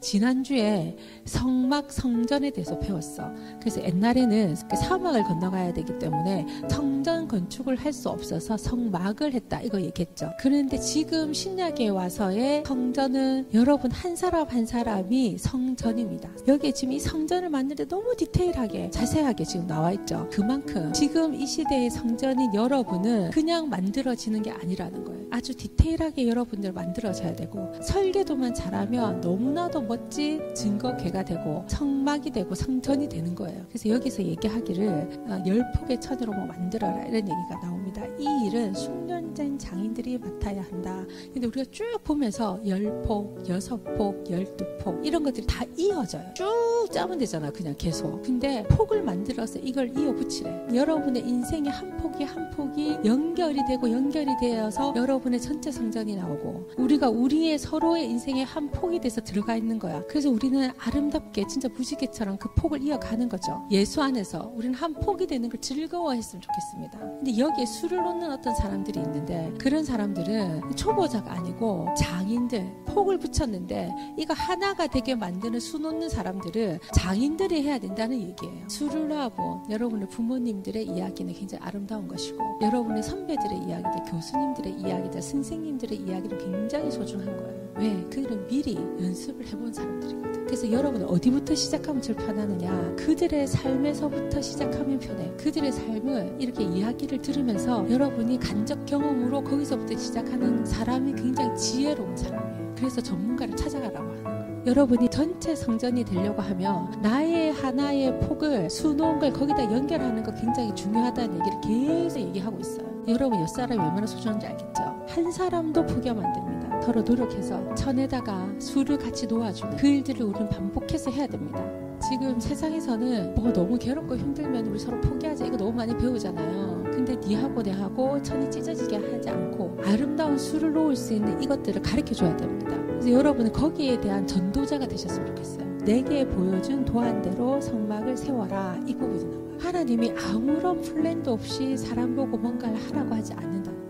[0.00, 3.30] 지난주에 성막 성전에 대해서 배웠어.
[3.60, 9.62] 그래서 옛날에는 그 사막을 건너가야 되기 때문에 성전 건축을 할 수 없어서 성막을 했다.
[9.62, 10.30] 이거 얘기했죠.
[10.38, 16.28] 그런데 지금 신약에 와서의 성전은 여러분 한 사람 한 사람이 성전입니다.
[16.46, 20.28] 여기에 지금 이 성전을 만드는데 너무 디테일하게 자세하게 지금 나와 있죠.
[20.30, 25.16] 그만큼 지금 이 시대의 성전인 여러분은 그냥 만들어지는 게 아니라는 거예요.
[25.30, 33.34] 아주 디테일하게 여러분들 만들어져야 되고 설계도만 잘하면 너무나도 멋진 증거계가 되고 성막이 되고 성전이 되는
[33.34, 33.64] 거예요.
[33.68, 34.88] 그래서 여기서 얘기하기를
[35.28, 38.02] 어, 열 폭의 천으로 뭐 만들어라 이런 얘기가 나옵니다.
[38.18, 41.04] 이 일은 숙련 된 장인들이 맡아야 한다.
[41.32, 46.22] 근데 우리가 쭉 보면서 열 폭, 여섯 폭, 열두 폭 이런 것들이 다 이어져요.
[46.34, 46.46] 쭉
[46.92, 48.22] 짜면 되잖아 그냥 계속.
[48.22, 50.66] 근데 폭을 만들어서 이걸 이어 붙이래.
[50.72, 57.08] 여러분의 인생의 한 폭이 한 폭이 연결이 되고 연결이 되어서 여러분의 전체 성전이 나오고 우리가
[57.08, 60.02] 우리의 서로의 인생의 한 폭이 돼서 들어가 있는 거야.
[60.08, 63.66] 그래서 우리는 아름답게 진짜 무지개처럼 그 폭을 이어가는 거죠.
[63.70, 66.98] 예수 안에서 우리는 한 폭이 되는 걸 즐거워했으면 좋겠습니다.
[66.98, 74.34] 근데 여기에 술을 놓는 어떤 사람들이 있는데 그런 사람들은 초보자가 아니고 장인들 폭을 붙였는데 이거
[74.34, 78.66] 하나가 되게 만드는 수 놓는 사람들은 장인들이 해야 된다는 얘기예요.
[79.08, 86.90] 놔본 여러분의 부모님들의 이야기는 굉장히 아름다운 것이고 여러분의 선배들의 이야기들, 교수님들의 이야기들, 선생님들의 이야기는 굉장히
[86.90, 87.65] 소중한 거예요.
[87.78, 88.02] 왜?
[88.04, 90.46] 그들은 미리 연습을 해본 사람들이거든.
[90.46, 92.94] 그래서 여러분은 어디부터 시작하면 제일 편하느냐?
[92.96, 95.30] 그들의 삶에서부터 시작하면 편해.
[95.36, 102.74] 그들의 삶을 이렇게 이야기를 들으면서 여러분이 간접 경험으로 거기서부터 시작하는 사람이 굉장히 지혜로운 사람이에요.
[102.76, 104.62] 그래서 전문가를 찾아가라고 하는 거예요.
[104.66, 111.38] 여러분이 전체 성전이 되려고 하면 나의 하나의 폭을 수놓은 걸 거기다 연결하는 거 굉장히 중요하다는
[111.38, 112.86] 얘기를 계속 얘기하고 있어요.
[113.06, 114.82] 여러분 옆사람이 얼마나 소중한지 알겠죠?
[115.08, 116.55] 한 사람도 포기하면 안 됩니다.
[116.82, 121.64] 서로 노력해서 천에다가 수를 같이 놓아주는 그 일들을 우리는 반복해서 해야 됩니다.
[122.00, 126.84] 지금 세상에서는 뭐 너무 괴롭고 힘들면 우리 서로 포기하자 이거 너무 많이 배우잖아요.
[126.84, 132.36] 근데 니하고 내하고 천이 찢어지게 하지 않고 아름다운 수를 놓을 수 있는 이것들을 가르쳐 줘야
[132.36, 132.76] 됩니다.
[132.86, 135.66] 그래서 여러분은 거기에 대한 전도자가 되셨으면 좋겠어요.
[135.78, 139.46] 내게 보여준 도안대로 성막을 세워라 이 부분이 나와요.
[139.58, 143.85] 하나님이 아무런 플랜도 없이 사람 보고 뭔가를 하라고 하지 않는다는 거죠.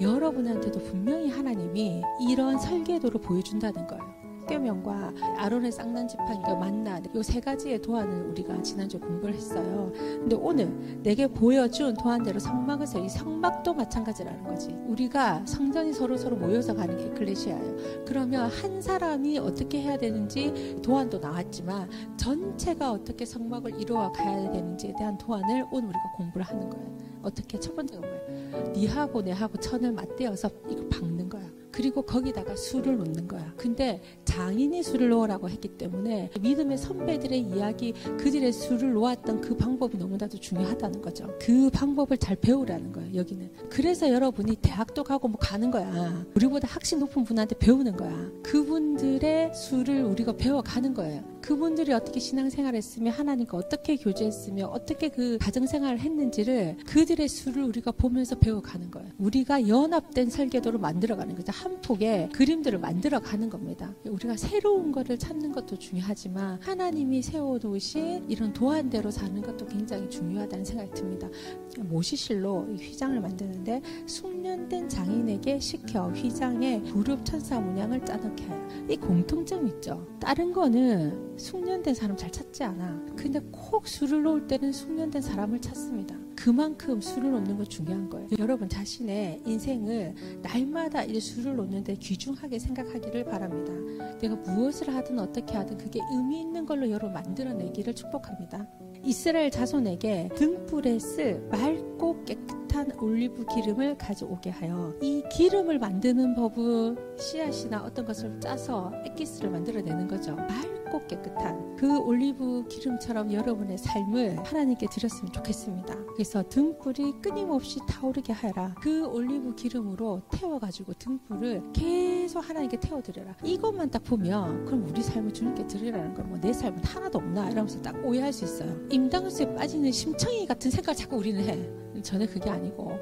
[0.00, 4.18] 여러분한테도 분명히 하나님이 이런 설계도를 보여준다는 거예요.
[4.48, 9.92] 십계명과 아론의 쌍난 지팡이가 만나 이 세 가지의 도안을 우리가 지난주에 공부를 했어요.
[9.94, 14.70] 근데 오늘 내게 보여준 도안대로 세워 이 성막도 마찬가지라는 거지.
[14.86, 18.04] 우리가 성전이 서로 서로 모여서 가는 게 에클레시아예요.
[18.06, 25.18] 그러면 한 사람이 어떻게 해야 되는지 도안도 나왔지만 전체가 어떻게 성막을 이루어 가야 되는지에 대한
[25.18, 27.07] 도안을 오늘 우리가 공부를 하는 거예요.
[27.22, 28.72] 어떻게 첫 번째가 뭐예요?
[28.72, 31.48] 니하고 내하고 천을 맞대어서 이걸 박는 거야.
[31.70, 33.52] 그리고 거기다가 술을 놓는 거야.
[33.56, 40.40] 근데 장인이 술을 놓으라고 했기 때문에 믿음의 선배들의 이야기, 그들의 술을 놓았던 그 방법이 너무나도
[40.40, 41.32] 중요하다는 거죠.
[41.40, 43.52] 그 방법을 잘 배우라는 거예요, 여기는.
[43.68, 46.24] 그래서 여러분이 대학도 가고 뭐 가는 거야.
[46.34, 48.28] 우리보다 학식 높은 분한테 배우는 거야.
[48.42, 51.22] 그분들의 술을 우리가 배워가는 거예요.
[51.48, 58.38] 그분들이 어떻게 신앙생활을 했으며 하나님과 어떻게 교제했으며 어떻게 그 가정생활을 했는지를 그들의 수를 우리가 보면서
[58.38, 59.08] 배워가는 거예요.
[59.16, 61.50] 우리가 연합된 설계도를 만들어가는 거죠.
[61.52, 63.94] 한 폭의 그림들을 만들어가는 겁니다.
[64.04, 70.90] 우리가 새로운 것을 찾는 것도 중요하지만 하나님이 세워놓으신 이런 도안대로 사는 것도 굉장히 중요하다는 생각이
[70.90, 71.30] 듭니다.
[71.78, 78.68] 모시실로 휘장을 만드는데 숙련된 장인에게 시켜 휘장에 부릅 천사 문양을 짜놓게 해요.
[78.90, 80.06] 이 공통점 있죠.
[80.20, 83.06] 다른 거는 숙련된 사람 잘 찾지 않아.
[83.16, 86.16] 근데 콕 술을 놓을 때는 숙련된 사람을 찾습니다.
[86.36, 88.28] 그만큼 술을 놓는 거 중요한 거예요.
[88.38, 93.72] 여러분 자신의 인생을 날마다 이 술을 놓는데 귀중하게 생각하기를 바랍니다.
[94.20, 98.68] 내가 무엇을 하든 어떻게 하든 그게 의미 있는 걸로 여러분 만들어내기를 축복합니다.
[99.04, 102.67] 이스라엘 자손에게 등불에 쓸 맑고 깨끗한
[103.00, 110.36] 올리브 기름을 가져오게 하여 이 기름을 만드는 법은 씨앗이나 어떤 것을 짜서 액기스를 만들어내는 거죠.
[110.36, 115.94] 맑고 깨끗한 그 올리브 기름처럼 여러분의 삶을 하나님께 드렸으면 좋겠습니다.
[116.14, 118.74] 그래서 등불이 끊임없이 타오르게 하라.
[118.80, 123.36] 그 올리브 기름으로 태워가지고 등불을 계속 하나님께 태워드려라.
[123.44, 127.80] 이것만 딱 보면 그럼 우리 삶을 주님께 드리라는 걸 뭐 내 삶은 하나도 없나 이러면서
[127.82, 128.76] 딱 오해할 수 있어요.
[128.90, 131.68] 임당수에 빠지는 심청이 같은 생각 자꾸 우리는 해.
[132.02, 132.98] 전혀 그게 아니 고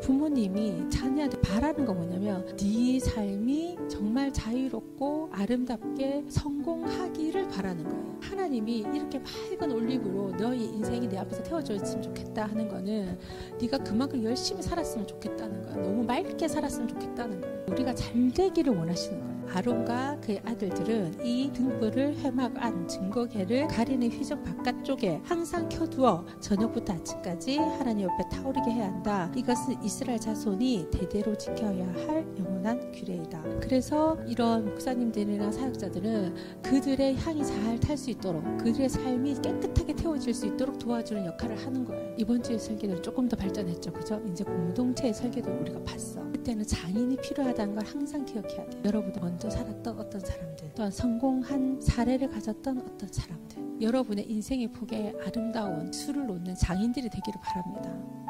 [0.00, 8.18] 부모님이 자녀한테 바라는 거 뭐냐면 네 삶이 정말 자유롭고 아름답게 성공하기를 바라는 거예요.
[8.20, 13.18] 하나님이 이렇게 맑은 올리브로 너희 인생이 내 앞에서 태워졌으면 좋겠다 하는 거는
[13.60, 15.76] 네가 그만큼 열심히 살았으면 좋겠다는 거야.
[15.76, 17.52] 너무 맑게 살았으면 좋겠다는 거야.
[17.68, 19.41] 우리가 잘 되기를 원하시는 거예요.
[19.54, 27.58] 아론과 그의 아들들은 이 등불을 회막 안 증거계를 가리는 휘정 바깥쪽에 항상 켜두어 저녁부터 아침까지
[27.58, 29.30] 하나님 옆에 타오르게 해야 한다.
[29.36, 33.42] 이것은 이스라엘 자손이 대대로 지켜야 할 영원한 규례이다.
[33.60, 40.46] 그래서 이런 목사님들이나 사역자들은 그들의 향이 잘 탈 수 있도록 그들의 삶이 깨끗하게 태워질 수
[40.46, 42.14] 있도록 도와주는 역할을 하는 거예요.
[42.16, 43.92] 이번 주에 설계는 조금 더 발전했죠.
[43.92, 44.20] 그죠?
[44.30, 46.22] 이제 공동체의 설계도 우리가 봤어.
[46.32, 48.82] 그때는 장인이 필요하다는 걸 항상 기억해야 돼요.
[48.84, 55.92] 여러분 먼저 살았던 어떤 사람들, 또한 성공한 사례를 가졌던 어떤 사람들, 여러분의 인생의 폭에 아름다운
[55.92, 58.21] 수를 놓는 장인들이 되기를 바랍니다.